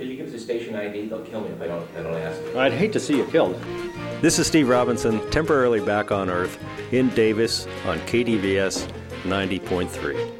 [0.00, 1.08] Can you give us a station ID?
[1.08, 2.56] They'll kill me if I don't, I don't ask.
[2.56, 3.62] I'd hate to see you killed.
[4.22, 6.58] This is Steve Robinson, temporarily back on Earth
[6.90, 8.90] in Davis on KDVS
[9.24, 10.39] 90.3.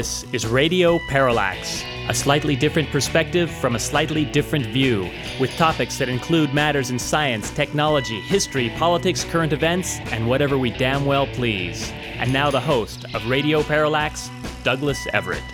[0.00, 5.98] This is Radio Parallax, a slightly different perspective from a slightly different view, with topics
[5.98, 11.26] that include matters in science, technology, history, politics, current events, and whatever we damn well
[11.26, 11.92] please.
[12.14, 14.30] And now the host of Radio Parallax,
[14.64, 15.44] Douglas Everett.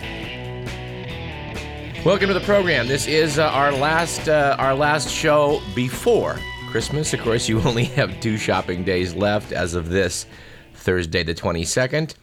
[2.05, 2.87] Welcome to the program.
[2.87, 6.39] This is uh, our last uh, our last show before
[6.69, 7.13] Christmas.
[7.13, 10.25] Of course, you only have two shopping days left as of this
[10.73, 12.15] Thursday, the twenty second.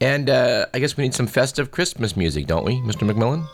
[0.00, 3.10] And uh, I guess we need some festive Christmas music, don't we, Mr.
[3.10, 3.46] McMillan?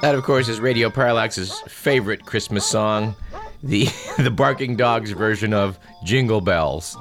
[0.00, 3.14] That, of course, is Radio Parallax's favorite Christmas song,
[3.62, 3.86] the
[4.18, 6.96] the Barking Dogs version of Jingle Bells.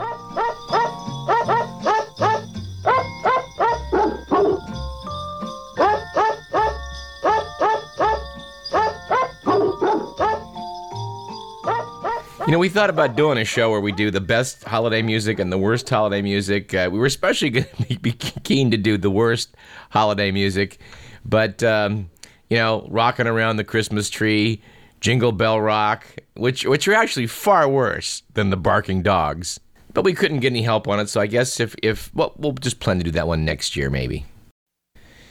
[12.50, 15.38] You know, we thought about doing a show where we do the best holiday music
[15.38, 16.74] and the worst holiday music.
[16.74, 19.56] Uh, we were especially going to be keen to do the worst
[19.92, 20.80] holiday music,
[21.24, 22.10] but um,
[22.50, 24.64] you know, rocking around the Christmas tree,
[25.00, 29.60] Jingle Bell Rock, which which are actually far worse than the Barking Dogs.
[29.94, 32.54] But we couldn't get any help on it, so I guess if if well, we'll
[32.54, 34.26] just plan to do that one next year, maybe.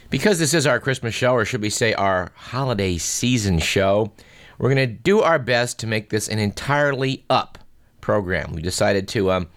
[0.09, 4.13] Because this is our Christmas show, or should we say our holiday season show,
[4.59, 7.57] we're going to do our best to make this an entirely up
[8.01, 8.51] program.
[8.53, 9.47] We decided to um,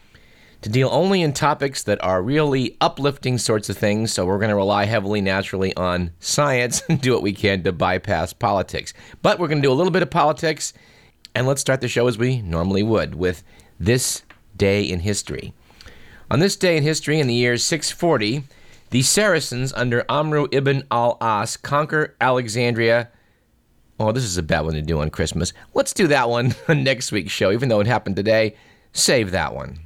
[0.62, 4.48] to deal only in topics that are really uplifting sorts of things, so we're going
[4.48, 8.94] to rely heavily naturally on science and do what we can to bypass politics.
[9.22, 10.72] But we're going to do a little bit of politics,
[11.34, 13.42] and let's start the show as we normally would with
[13.80, 14.22] this
[14.56, 15.52] day in history.
[16.30, 18.44] On this day in history, in the year 640,
[18.90, 23.08] the Saracens under Amru ibn al-As conquer Alexandria
[24.02, 25.52] Oh, this is a bad one to do on Christmas.
[25.74, 28.56] Let's do that one on next week's show, even though it happened today.
[28.92, 29.78] Save that one.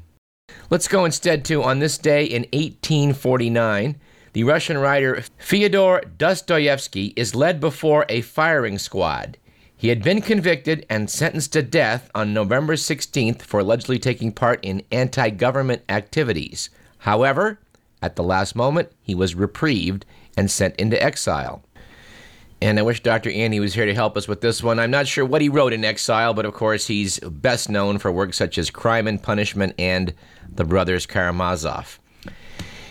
[0.70, 3.96] Let's go instead to on this day in 1849,
[4.32, 9.36] the Russian writer Fyodor Dostoevsky is led before a firing squad.
[9.76, 14.60] He had been convicted and sentenced to death on November 16th for allegedly taking part
[14.62, 16.70] in anti government activities.
[17.00, 17.60] However,
[18.00, 20.06] at the last moment, he was reprieved
[20.38, 21.65] and sent into exile.
[22.62, 23.30] And I wish Dr.
[23.30, 24.78] Andy was here to help us with this one.
[24.78, 28.10] I'm not sure what he wrote in exile, but of course he's best known for
[28.10, 30.14] works such as Crime and Punishment and
[30.50, 32.00] The Brothers Karamazov.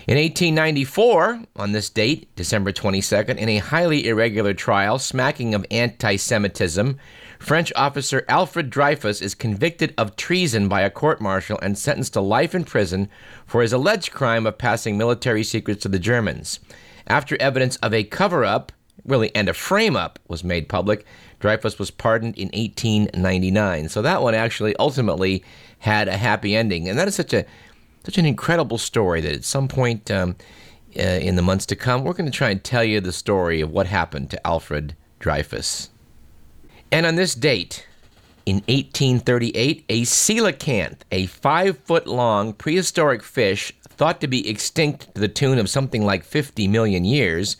[0.06, 6.14] In 1894, on this date, December 22nd, in a highly irregular trial smacking of anti
[6.14, 6.96] Semitism,
[7.40, 12.20] French officer Alfred Dreyfus is convicted of treason by a court martial and sentenced to
[12.20, 13.08] life in prison
[13.46, 16.60] for his alleged crime of passing military secrets to the Germans.
[17.08, 18.70] After evidence of a cover up,
[19.06, 21.04] really, and a frame up was made public.
[21.40, 23.88] Dreyfus was pardoned in 1899.
[23.88, 25.44] So that one actually ultimately
[25.78, 26.88] had a happy ending.
[26.88, 27.44] And that is such a
[28.04, 30.36] such an incredible story that at some point um,
[30.96, 33.60] uh, in the months to come, we're going to try and tell you the story
[33.60, 35.90] of what happened to Alfred Dreyfus.
[36.92, 37.86] And on this date,
[38.46, 45.20] in 1838, a coelacanth, a five foot long prehistoric fish thought to be extinct to
[45.20, 47.56] the tune of something like 50 million years,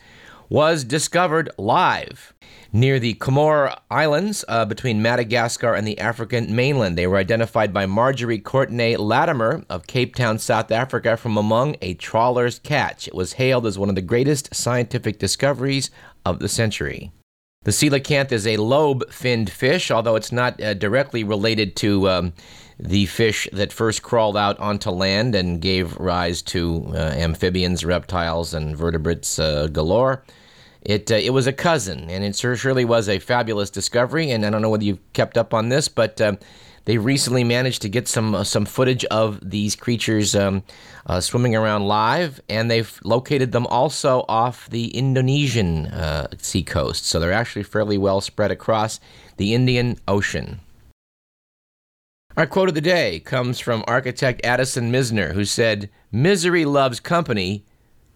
[0.49, 2.33] was discovered live
[2.71, 6.97] near the Comoro Islands uh, between Madagascar and the African mainland.
[6.97, 11.95] They were identified by Marjorie Courtenay Latimer of Cape Town, South Africa, from among a
[11.95, 13.07] trawler's catch.
[13.07, 15.89] It was hailed as one of the greatest scientific discoveries
[16.25, 17.11] of the century.
[17.63, 22.33] The coelacanth is a lobe finned fish, although it's not uh, directly related to um,
[22.79, 28.53] the fish that first crawled out onto land and gave rise to uh, amphibians, reptiles,
[28.53, 30.23] and vertebrates uh, galore.
[30.83, 34.31] It, uh, it was a cousin, and it surely was a fabulous discovery.
[34.31, 36.35] And I don't know whether you've kept up on this, but uh,
[36.85, 40.63] they recently managed to get some uh, some footage of these creatures um,
[41.05, 47.05] uh, swimming around live, and they've located them also off the Indonesian uh, seacoast.
[47.05, 49.01] So they're actually fairly well spread across
[49.35, 50.61] the Indian Ocean.
[52.37, 57.65] Our quote of the day comes from architect Addison Mizner, who said, Misery loves company,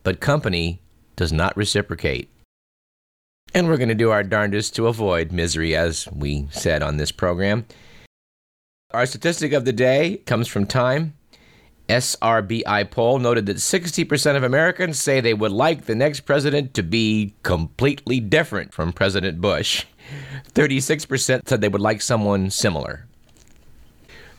[0.04, 0.80] but company
[1.16, 2.30] does not reciprocate.
[3.56, 7.12] And we're going to do our darndest to avoid misery, as we said on this
[7.12, 7.66] program.
[8.92, 11.16] Our statistic of the day comes from Time.
[11.90, 16.84] SRBI poll noted that 60% of Americans say they would like the next president to
[16.84, 19.86] be completely different from President Bush.
[20.54, 23.08] 36% said they would like someone similar.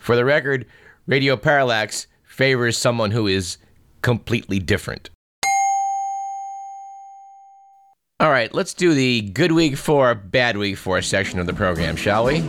[0.03, 0.65] For the record,
[1.07, 3.57] Radio Parallax favors someone who is
[4.01, 5.09] completely different.
[8.19, 11.95] All right, let's do the good week for, bad week for section of the program,
[11.95, 12.41] shall we?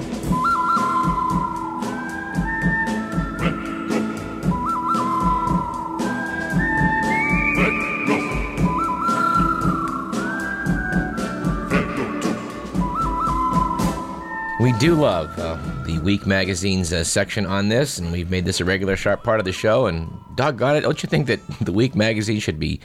[14.61, 15.57] We do love uh,
[16.05, 19.47] Week Magazine's uh, section on this, and we've made this a regular sharp part of
[19.47, 19.87] the show.
[19.87, 22.79] And doggone it, don't you think that the Week Magazine should be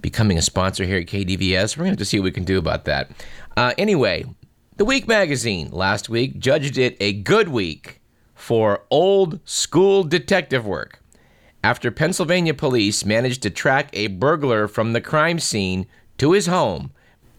[0.00, 1.76] becoming a sponsor here at KDVS?
[1.76, 3.10] We're going to have to see what we can do about that.
[3.56, 4.24] Uh, anyway,
[4.78, 8.00] the Week Magazine last week judged it a good week
[8.34, 11.00] for old school detective work
[11.62, 15.86] after Pennsylvania police managed to track a burglar from the crime scene
[16.18, 16.90] to his home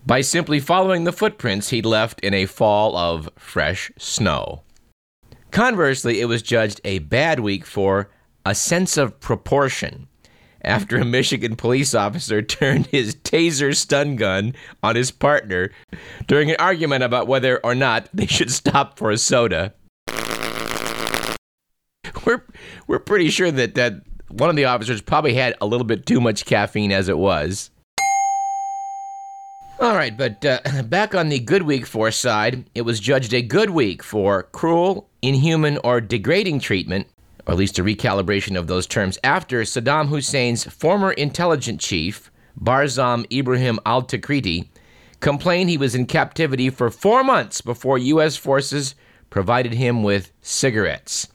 [0.06, 4.64] by simply following the footprints he'd left in a fall of fresh snow.
[5.52, 8.10] Conversely, it was judged a bad week for
[8.46, 10.08] a sense of proportion
[10.64, 15.72] after a Michigan police officer turned his taser stun gun on his partner
[16.28, 19.74] during an argument about whether or not they should stop for a soda.
[22.26, 22.44] We're,
[22.88, 23.96] we're pretty sure that, that
[24.30, 27.70] one of the officers probably had a little bit too much caffeine as it was.
[29.80, 33.42] All right, but uh, back on the good week for side, it was judged a
[33.42, 37.08] good week for cruel, inhuman, or degrading treatment,
[37.48, 43.25] or at least a recalibration of those terms, after Saddam Hussein's former intelligence chief, Barzan
[43.36, 44.70] Ibrahim al Takriti,
[45.20, 48.36] complained he was in captivity for four months before U.S.
[48.36, 48.94] forces
[49.30, 51.28] provided him with cigarettes.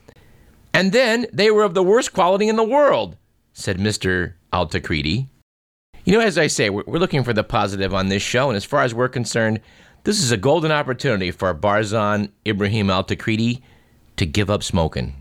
[0.72, 3.16] And then they were of the worst quality in the world,
[3.52, 4.34] said Mr.
[4.52, 5.26] al Takriti.
[6.08, 8.56] You know, as I say, we're, we're looking for the positive on this show, and
[8.56, 9.60] as far as we're concerned,
[10.04, 13.60] this is a golden opportunity for Barzan Ibrahim Al Takriti
[14.16, 15.12] to give up smoking.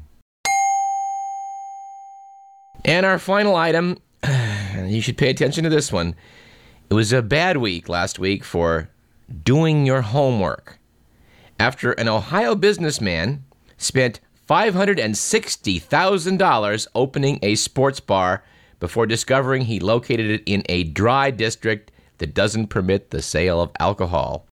[2.85, 3.97] And our final item,
[4.85, 6.15] you should pay attention to this one.
[6.89, 8.89] It was a bad week last week for
[9.43, 10.79] doing your homework.
[11.59, 13.43] After an Ohio businessman
[13.77, 18.41] spent $560,000 opening a sports bar
[18.79, 23.71] before discovering he located it in a dry district that doesn't permit the sale of
[23.79, 24.47] alcohol.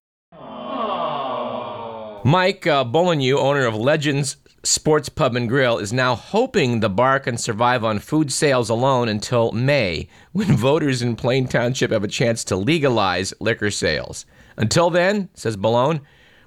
[2.24, 4.36] Mike uh, owner of Legends
[4.66, 9.08] Sports Pub and Grill, is now hoping the bar can survive on food sales alone
[9.08, 14.26] until May, when voters in Plain Township have a chance to legalize liquor sales.
[14.56, 16.00] Until then, says Balone,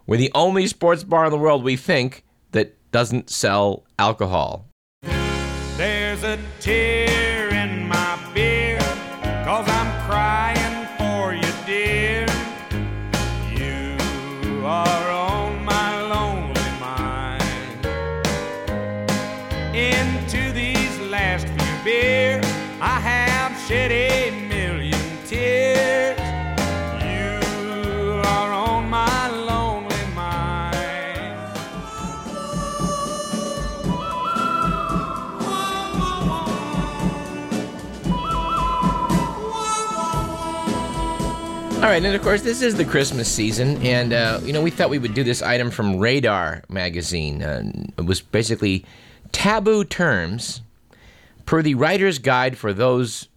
[0.06, 4.68] we're the only sports bar in the world we think that doesn't sell alcohol.
[5.78, 7.39] There's a tear
[41.90, 44.70] All right, and of course, this is the Christmas season, and uh, you know, we
[44.70, 47.42] thought we would do this item from Radar magazine.
[47.42, 47.64] Uh,
[47.98, 48.86] it was basically
[49.32, 50.62] taboo terms
[51.48, 53.28] per the writer's guide for those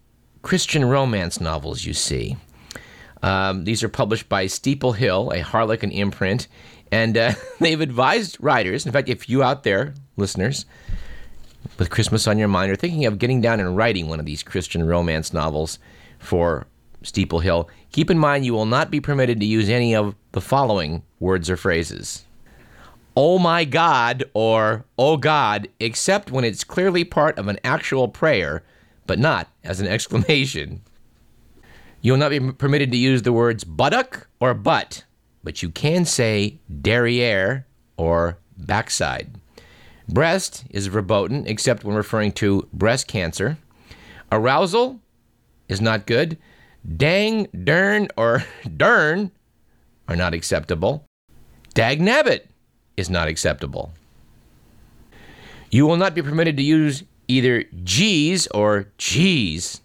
[0.43, 2.37] Christian romance novels you see.
[3.23, 6.47] Um, these are published by Steeple Hill, a Harlequin imprint,
[6.91, 8.85] and uh, they've advised writers.
[8.85, 10.67] In fact, if you out there, listeners,
[11.79, 14.43] with Christmas on your mind, are thinking of getting down and writing one of these
[14.43, 15.79] Christian romance novels
[16.19, 16.67] for
[17.03, 20.41] Steeple Hill, keep in mind you will not be permitted to use any of the
[20.41, 22.25] following words or phrases.
[23.15, 28.63] Oh my God or Oh God, except when it's clearly part of an actual prayer,
[29.05, 30.81] but not as an exclamation.
[32.01, 35.05] You will not be permitted to use the words buttock or butt,
[35.43, 37.65] but you can say derriere
[37.97, 39.35] or backside.
[40.09, 43.57] Breast is verboten except when referring to breast cancer.
[44.31, 44.99] Arousal
[45.69, 46.37] is not good.
[46.97, 48.43] Dang, dern, or
[48.77, 49.31] dern
[50.07, 51.05] are not acceptable.
[51.73, 52.47] Dag nabbit
[52.97, 53.93] is not acceptable.
[55.71, 59.81] You will not be permitted to use either geez or geez,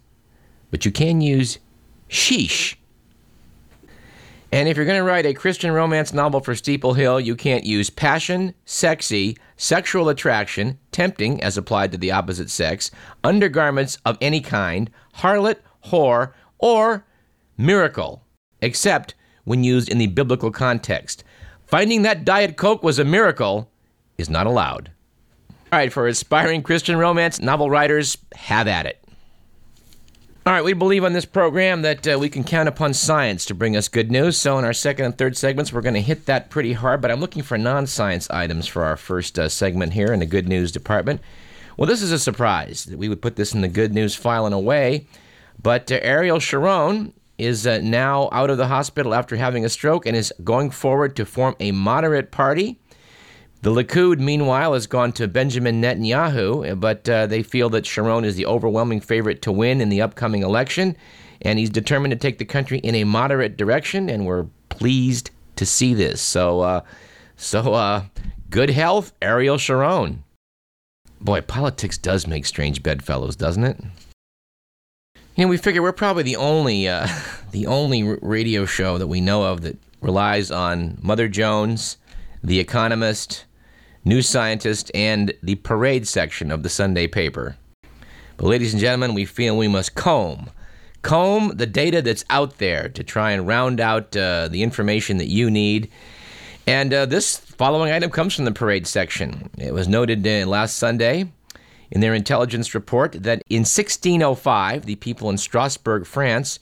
[0.69, 1.57] but you can use
[2.09, 2.75] sheesh.
[4.51, 7.65] And if you're going to write a Christian romance novel for Steeple Hill, you can't
[7.65, 12.89] use passion, sexy, sexual attraction, tempting as applied to the opposite sex,
[13.23, 17.05] undergarments of any kind, harlot, whore, or
[17.57, 18.23] miracle,
[18.61, 21.23] except when used in the biblical context.
[21.65, 23.71] Finding that Diet Coke was a miracle
[24.17, 24.91] is not allowed.
[25.71, 29.03] All right, for aspiring Christian romance novel writers, have at it.
[30.45, 33.53] All right, we believe on this program that uh, we can count upon science to
[33.53, 34.35] bring us good news.
[34.35, 37.11] So, in our second and third segments, we're going to hit that pretty hard, but
[37.11, 40.49] I'm looking for non science items for our first uh, segment here in the good
[40.49, 41.21] news department.
[41.77, 44.47] Well, this is a surprise that we would put this in the good news file
[44.47, 45.05] in a way,
[45.61, 50.05] but uh, Ariel Sharon is uh, now out of the hospital after having a stroke
[50.05, 52.79] and is going forward to form a moderate party.
[53.61, 58.35] The Likud, meanwhile, has gone to Benjamin Netanyahu, but uh, they feel that Sharon is
[58.35, 60.95] the overwhelming favorite to win in the upcoming election,
[61.41, 65.65] and he's determined to take the country in a moderate direction, and we're pleased to
[65.65, 66.21] see this.
[66.21, 66.81] So, uh,
[67.35, 68.03] so uh,
[68.49, 70.23] good health, Ariel Sharon.
[71.19, 73.77] Boy, politics does make strange bedfellows, doesn't it?
[75.39, 77.07] You know, we figure we're probably the only, uh,
[77.51, 81.95] the only radio show that we know of that relies on Mother Jones,
[82.43, 83.45] The Economist,
[84.03, 87.55] New Scientist, and the parade section of the Sunday paper.
[88.35, 90.49] But, ladies and gentlemen, we feel we must comb.
[91.03, 95.29] Comb the data that's out there to try and round out uh, the information that
[95.29, 95.89] you need.
[96.67, 99.49] And uh, this following item comes from the parade section.
[99.57, 101.31] It was noted uh, last Sunday
[101.91, 106.59] in their intelligence report that in 1605, the people in Strasbourg, France,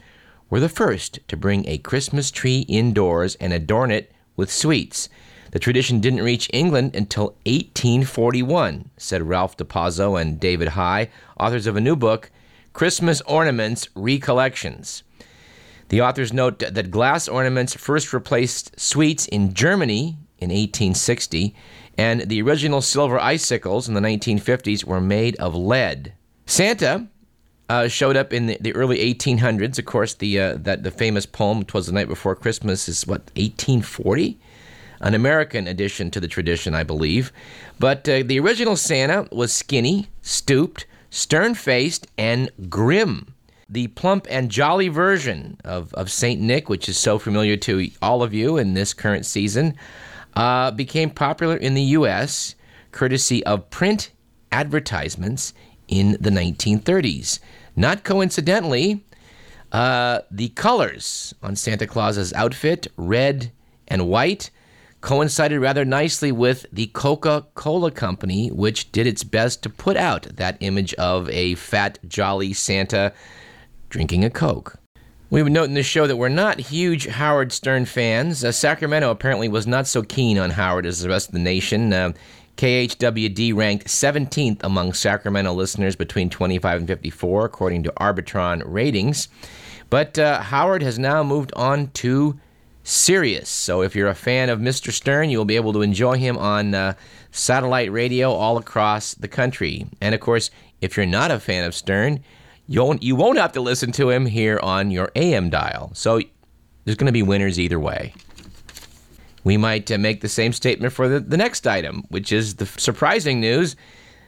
[0.50, 5.10] were the first to bring a Christmas tree indoors and adorn it with sweets.
[5.52, 11.76] The tradition didn't reach England until 1841, said Ralph DePazzo and David High, authors of
[11.76, 12.32] a new book,
[12.74, 15.04] Christmas Ornaments Recollections.
[15.90, 21.56] The authors note that glass ornaments first replaced sweets in Germany in 1860,
[21.98, 26.14] and the original silver icicles in the 1950s were made of lead.
[26.46, 27.08] Santa
[27.70, 29.78] uh, showed up in the, the, early 1800s.
[29.78, 33.32] Of course, the uh, that the famous poem "Twas the Night Before Christmas" is what
[33.36, 34.40] 1840
[35.00, 37.32] an American addition to the tradition, I believe.
[37.80, 43.34] But uh, the original Santa was skinny, stooped, stern faced, and grim.
[43.70, 46.40] The plump and jolly version of, of St.
[46.40, 49.76] Nick, which is so familiar to all of you in this current season,
[50.38, 52.54] uh, became popular in the U.S.
[52.92, 54.12] courtesy of print
[54.52, 55.54] advertisements
[55.88, 57.40] in the 1930s.
[57.76, 59.04] Not coincidentally,
[59.72, 63.52] uh, the colors on Santa Claus's outfit, red
[63.88, 64.52] and white,
[65.02, 70.24] coincided rather nicely with the Coca Cola Company, which did its best to put out
[70.36, 73.12] that image of a fat, jolly Santa
[73.90, 74.78] drinking a Coke.
[75.30, 78.46] We would note in this show that we're not huge Howard Stern fans.
[78.46, 81.92] Uh, Sacramento apparently was not so keen on Howard as the rest of the nation.
[81.92, 82.14] Uh,
[82.56, 89.28] KHWD ranked 17th among Sacramento listeners between 25 and 54, according to Arbitron ratings.
[89.90, 92.40] But uh, Howard has now moved on to
[92.86, 93.50] Sirius.
[93.50, 94.94] So if you're a fan of Mr.
[94.94, 96.94] Stern, you'll be able to enjoy him on uh,
[97.32, 99.88] satellite radio all across the country.
[100.00, 102.24] And of course, if you're not a fan of Stern,
[102.68, 105.92] you won't, you won't have to listen to him here on your AM dial.
[105.94, 106.20] So
[106.84, 108.14] there's going to be winners either way.
[109.44, 112.66] We might uh, make the same statement for the, the next item, which is the
[112.66, 113.76] surprising news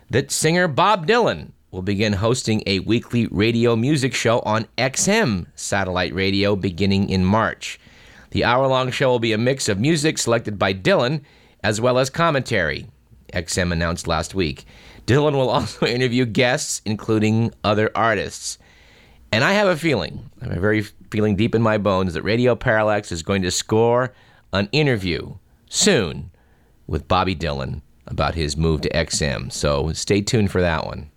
[0.10, 6.13] that singer Bob Dylan will begin hosting a weekly radio music show on XM satellite
[6.13, 7.79] radio beginning in March.
[8.31, 11.22] The hour long show will be a mix of music selected by Dylan
[11.63, 12.88] as well as commentary,
[13.34, 14.65] XM announced last week.
[15.10, 18.60] Dylan will also interview guests, including other artists.
[19.32, 22.22] And I have a feeling, I have a very feeling deep in my bones, that
[22.22, 24.13] Radio Parallax is going to score
[24.54, 25.36] an interview
[25.68, 26.32] soon
[26.88, 29.51] with Bobby Dylan about his move to XM.
[29.51, 31.10] So stay tuned for that one.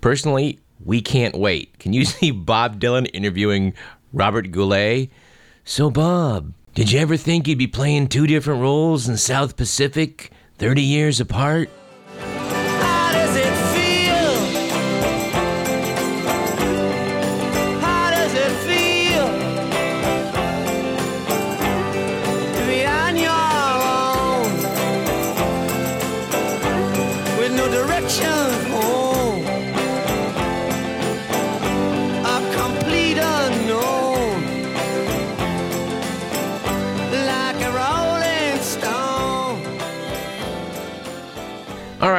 [0.00, 1.78] Personally, we can't wait.
[1.78, 3.74] Can you see Bob Dylan interviewing
[4.12, 5.10] Robert Goulet?
[5.64, 10.30] So, Bob, did you ever think you'd be playing two different roles in South Pacific
[10.58, 11.68] 30 years apart?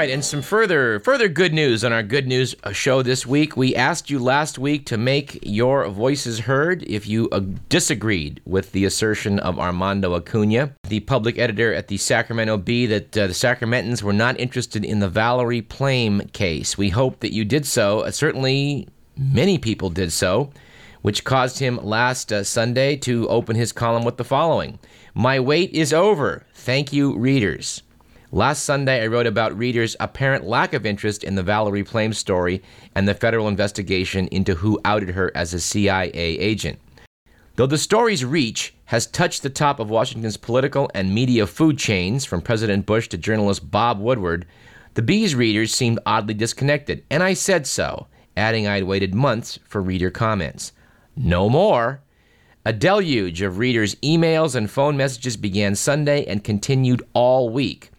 [0.07, 3.57] Right, and some further further good news on our good news uh, show this week.
[3.57, 8.71] We asked you last week to make your voices heard if you uh, disagreed with
[8.71, 13.33] the assertion of Armando Acuna, the public editor at the Sacramento Bee, that uh, the
[13.33, 16.77] Sacramentans were not interested in the Valerie Plame case.
[16.77, 18.01] We hope that you did so.
[18.01, 18.87] Uh, certainly,
[19.17, 20.51] many people did so,
[21.01, 24.79] which caused him last uh, Sunday to open his column with the following:
[25.13, 26.45] "My wait is over.
[26.53, 27.83] Thank you, readers."
[28.37, 32.61] Last Sunday, I wrote about readers' apparent lack of interest in the Valerie Plame story
[32.93, 36.77] and the federal investigation into who outed her as a CIA agent.
[37.55, 42.25] Though the story's reach has touched the top of Washington's political and media food chains,
[42.25, 44.45] from President Bush to journalist Bob Woodward,
[44.93, 49.81] the Bee's readers seemed oddly disconnected, and I said so, adding I'd waited months for
[49.81, 50.73] reader comments.
[51.15, 52.01] No more.
[52.63, 57.89] A deluge of readers' emails and phone messages began Sunday and continued all week.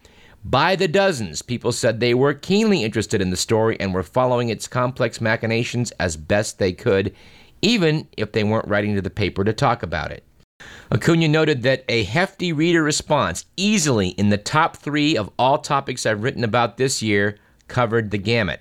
[0.45, 4.49] By the dozens, people said they were keenly interested in the story and were following
[4.49, 7.14] its complex machinations as best they could,
[7.61, 10.25] even if they weren't writing to the paper to talk about it.
[10.90, 16.07] Acuna noted that a hefty reader response, easily in the top three of all topics
[16.07, 18.61] I've written about this year, covered the gamut.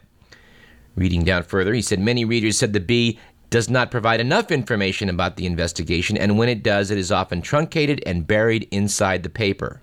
[0.95, 3.19] Reading down further, he said many readers said the Bee
[3.49, 7.41] does not provide enough information about the investigation, and when it does, it is often
[7.41, 9.81] truncated and buried inside the paper.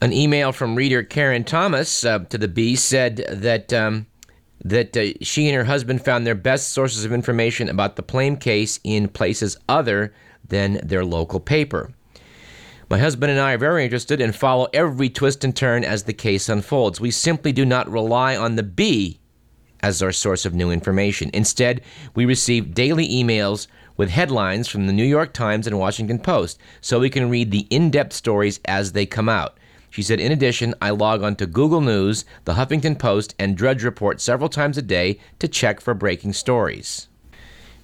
[0.00, 4.06] An email from reader Karen Thomas uh, to the Bee said that um,
[4.64, 8.36] that uh, she and her husband found their best sources of information about the Plame
[8.36, 10.14] case in places other
[10.46, 11.90] than their local paper.
[12.88, 16.12] My husband and I are very interested and follow every twist and turn as the
[16.12, 17.00] case unfolds.
[17.00, 19.18] We simply do not rely on the Bee
[19.80, 21.30] as our source of new information.
[21.34, 21.82] Instead,
[22.14, 27.00] we receive daily emails with headlines from the New York Times and Washington Post so
[27.00, 29.58] we can read the in depth stories as they come out.
[29.98, 33.82] She said, in addition, I log on to Google News, the Huffington Post, and Drudge
[33.82, 37.08] Report several times a day to check for breaking stories.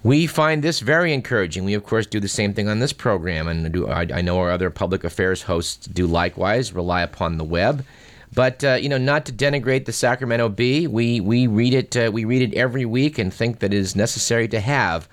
[0.05, 1.65] We find this very encouraging.
[1.65, 4.39] We, of course, do the same thing on this program, and do, I, I know
[4.39, 7.85] our other public affairs hosts do likewise, rely upon the web.
[8.33, 12.13] But uh, you know, not to denigrate the Sacramento Bee, we we read it uh,
[12.13, 15.09] we read it every week and think that it is necessary to have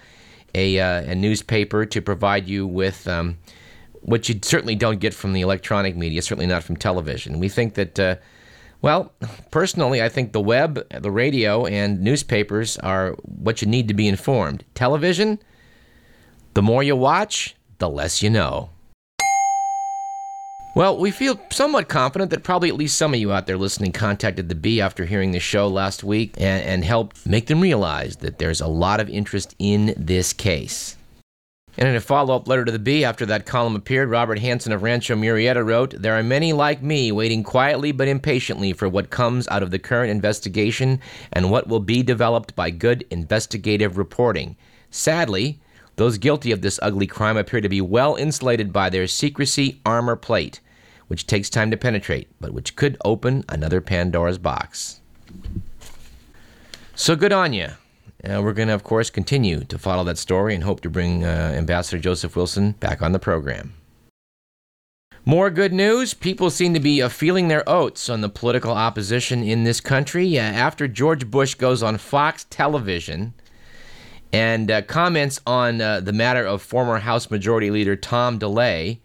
[0.53, 3.39] a uh, a newspaper to provide you with um,
[4.01, 7.39] which you certainly don't get from the electronic media, certainly not from television.
[7.39, 8.15] We think that, uh,
[8.81, 9.13] well,
[9.51, 14.07] personally, I think the web, the radio, and newspapers are what you need to be
[14.07, 14.63] informed.
[14.73, 15.39] Television,
[16.53, 18.69] the more you watch, the less you know.
[20.73, 23.91] Well, we feel somewhat confident that probably at least some of you out there listening
[23.91, 28.15] contacted the Bee after hearing the show last week and, and helped make them realize
[28.17, 30.95] that there's a lot of interest in this case.
[31.77, 34.73] And in a follow up letter to the Bee after that column appeared, Robert Hanson
[34.73, 39.09] of Rancho Murieta wrote There are many like me waiting quietly but impatiently for what
[39.09, 40.99] comes out of the current investigation
[41.31, 44.57] and what will be developed by good investigative reporting.
[44.89, 45.61] Sadly,
[45.95, 50.15] those guilty of this ugly crime appear to be well insulated by their secrecy armor
[50.15, 50.59] plate,
[51.07, 54.99] which takes time to penetrate, but which could open another Pandora's box.
[56.95, 57.69] So good on you.
[58.23, 61.23] Uh, we're going to, of course, continue to follow that story and hope to bring
[61.23, 63.73] uh, Ambassador Joseph Wilson back on the program.
[65.25, 66.13] More good news.
[66.13, 70.37] People seem to be uh, feeling their oats on the political opposition in this country.
[70.37, 73.33] Uh, after George Bush goes on Fox television
[74.33, 78.99] and uh, comments on uh, the matter of former House Majority Leader Tom DeLay,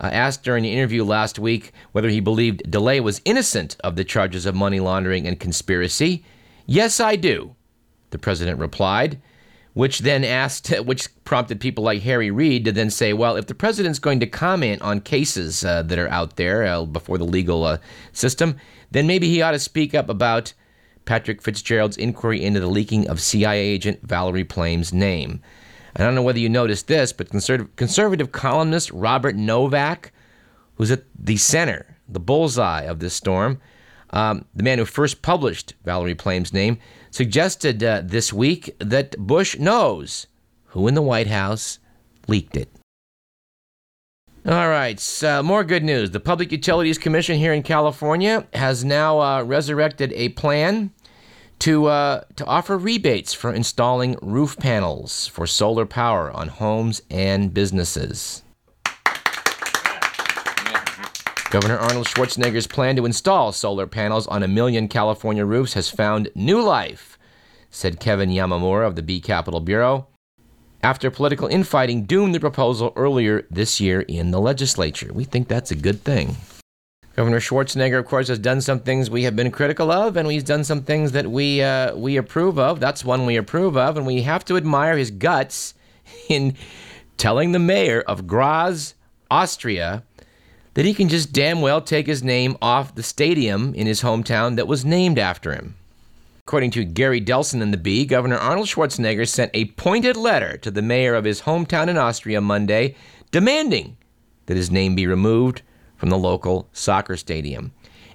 [0.00, 4.46] asked during an interview last week whether he believed DeLay was innocent of the charges
[4.46, 6.24] of money laundering and conspiracy.
[6.66, 7.56] Yes, I do
[8.10, 9.20] the president replied,
[9.74, 13.54] which then asked, which prompted people like Harry Reid to then say, well, if the
[13.54, 17.64] president's going to comment on cases uh, that are out there uh, before the legal
[17.64, 17.78] uh,
[18.12, 18.56] system,
[18.90, 20.52] then maybe he ought to speak up about
[21.04, 25.40] Patrick Fitzgerald's inquiry into the leaking of CIA agent Valerie Plame's name.
[25.96, 30.12] I don't know whether you noticed this, but conservative, conservative columnist Robert Novak,
[30.74, 33.60] who's at the center, the bullseye of this storm,
[34.10, 36.78] um, the man who first published Valerie Plame's name,
[37.10, 40.26] suggested uh, this week that Bush knows
[40.66, 41.78] who in the White House
[42.26, 42.68] leaked it.
[44.46, 46.10] All right, so more good news.
[46.10, 50.90] The Public Utilities Commission here in California has now uh, resurrected a plan
[51.58, 57.52] to uh, to offer rebates for installing roof panels for solar power on homes and
[57.52, 58.42] businesses.
[61.50, 66.30] Governor Arnold Schwarzenegger's plan to install solar panels on a million California roofs has found
[66.34, 67.18] new life,
[67.70, 70.08] said Kevin Yamamura of the Bee Capitol Bureau,
[70.82, 75.10] after political infighting doomed the proposal earlier this year in the legislature.
[75.10, 76.36] We think that's a good thing.
[77.16, 80.44] Governor Schwarzenegger, of course, has done some things we have been critical of, and he's
[80.44, 82.78] done some things that we uh, we approve of.
[82.78, 85.72] That's one we approve of, and we have to admire his guts
[86.28, 86.56] in
[87.16, 88.94] telling the mayor of Graz,
[89.30, 90.04] Austria,
[90.78, 94.54] that he can just damn well take his name off the stadium in his hometown
[94.54, 95.74] that was named after him.
[96.46, 100.70] According to Gary Delsohn in the Bee, Governor Arnold Schwarzenegger sent a pointed letter to
[100.70, 102.94] the mayor of his hometown in Austria Monday
[103.32, 103.96] demanding
[104.46, 105.62] that his name be removed
[105.96, 107.72] from the local soccer stadium.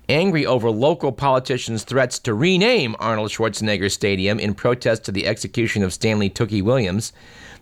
[0.08, 5.84] Angry over local politicians' threats to rename Arnold Schwarzenegger Stadium in protest to the execution
[5.84, 7.12] of Stanley Tookie Williams,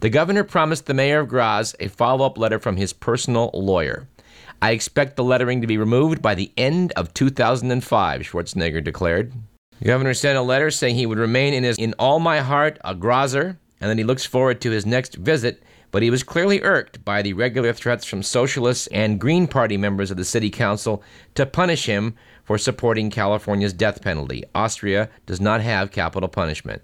[0.01, 4.07] the governor promised the mayor of Graz a follow up letter from his personal lawyer.
[4.62, 9.34] I expect the lettering to be removed by the end of 2005, Schwarzenegger declared.
[9.80, 12.78] The governor sent a letter saying he would remain in his in all my heart
[12.86, 16.62] a Grazer and that he looks forward to his next visit but he was clearly
[16.62, 21.04] irked by the regular threats from socialists and Green Party members of the city council
[21.36, 24.43] to punish him for supporting California's death penalty.
[24.56, 26.82] Austria does not have capital punishment.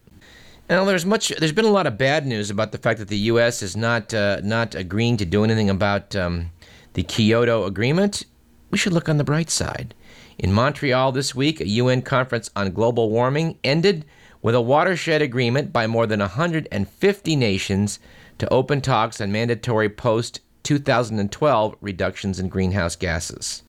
[0.70, 1.30] Now, there's much.
[1.30, 3.63] There's been a lot of bad news about the fact that the U.S.
[3.63, 6.52] is not uh, not agreeing to do anything about um,
[6.98, 8.26] the Kyoto Agreement.
[8.72, 9.94] We should look on the bright side.
[10.40, 14.04] In Montreal this week, a UN conference on global warming ended
[14.42, 18.00] with a watershed agreement by more than 150 nations
[18.40, 23.62] to open talks on mandatory post 2012 reductions in greenhouse gases.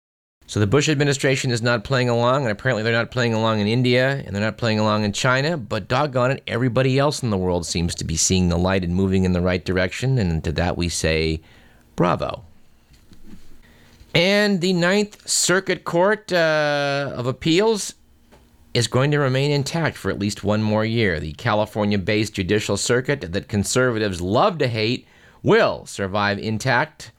[0.46, 3.66] So the Bush administration is not playing along, and apparently they're not playing along in
[3.66, 7.36] India and they're not playing along in China, but doggone it, everybody else in the
[7.36, 10.52] world seems to be seeing the light and moving in the right direction, and to
[10.52, 11.42] that we say
[11.94, 12.46] bravo.
[14.18, 17.94] And the Ninth Circuit Court uh, of Appeals
[18.74, 21.20] is going to remain intact for at least one more year.
[21.20, 25.06] The California based judicial circuit that conservatives love to hate
[25.44, 27.12] will survive intact.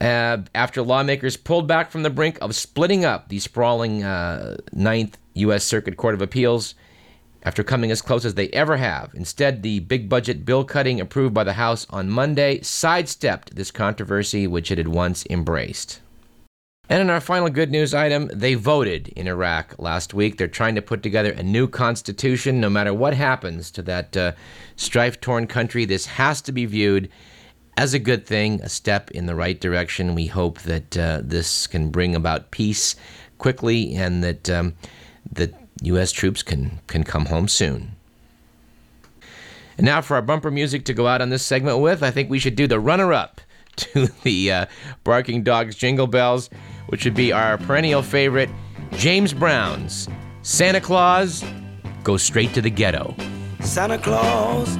[0.00, 5.18] Uh, after lawmakers pulled back from the brink of splitting up the sprawling uh, Ninth
[5.34, 5.64] U.S.
[5.64, 6.76] Circuit Court of Appeals,
[7.46, 9.14] after coming as close as they ever have.
[9.14, 14.48] Instead, the big budget bill cutting approved by the House on Monday sidestepped this controversy,
[14.48, 16.00] which it had once embraced.
[16.88, 20.36] And in our final good news item, they voted in Iraq last week.
[20.36, 22.60] They're trying to put together a new constitution.
[22.60, 24.32] No matter what happens to that uh,
[24.74, 27.08] strife torn country, this has to be viewed
[27.76, 30.16] as a good thing, a step in the right direction.
[30.16, 32.96] We hope that uh, this can bring about peace
[33.38, 34.74] quickly and that um,
[35.30, 36.12] the U.S.
[36.12, 37.92] troops can, can come home soon.
[39.76, 42.30] And now for our bumper music to go out on this segment with, I think
[42.30, 43.40] we should do the runner up
[43.76, 44.66] to the uh,
[45.04, 46.48] Barking Dogs Jingle Bells
[46.88, 48.50] which would be our perennial favorite,
[48.92, 50.08] James Brown's
[50.42, 51.44] Santa Claus
[52.04, 53.14] Goes Straight to the Ghetto.
[53.60, 54.76] Santa Claus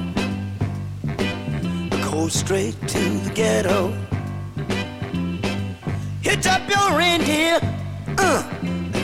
[2.09, 3.89] goes straight to the ghetto.
[6.21, 7.59] Hitch up your reindeer,
[8.17, 8.43] uh,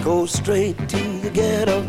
[0.04, 1.82] go straight to the ghetto.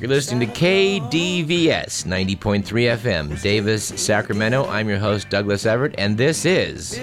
[0.00, 4.66] You're listening to KDVS 90.3 FM, Davis, Sacramento.
[4.66, 7.00] I'm your host, Douglas Everett, and this is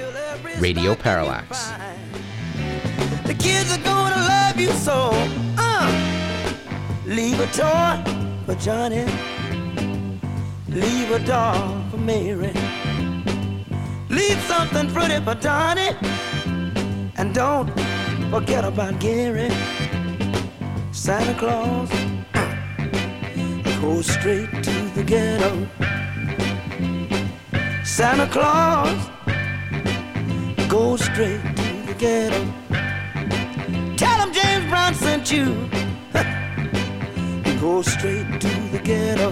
[0.58, 1.70] Radio Parallax.
[3.26, 5.12] The kids are gonna love you so.
[5.58, 5.88] Uh,
[7.06, 8.04] leave a toy
[8.46, 9.06] for Johnny.
[10.68, 12.52] Leave a doll for Mary.
[14.10, 15.96] Leave something pretty for Donnie.
[17.16, 17.74] And don't
[18.30, 19.50] forget about Gary.
[20.92, 21.90] Santa Claus
[23.82, 25.68] goes straight to the ghetto.
[27.84, 29.00] Santa Claus
[30.70, 32.42] goes straight to the ghetto.
[33.98, 35.46] Tell him James Brown sent you.
[37.60, 39.32] Go straight to the ghetto.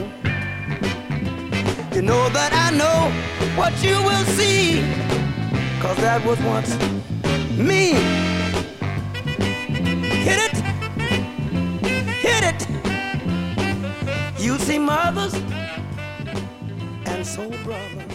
[1.94, 3.12] You know that I know
[3.56, 4.82] what you will see.
[5.82, 6.76] Cause that was once
[7.58, 8.37] me.
[10.28, 10.58] Hit it.
[12.26, 12.62] Hit it.
[14.38, 15.34] You see mothers
[17.06, 18.07] and soul brothers.